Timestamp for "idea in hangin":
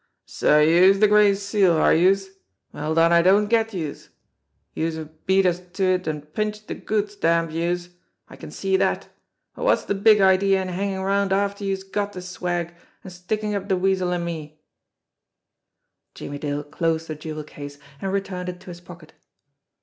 10.19-10.97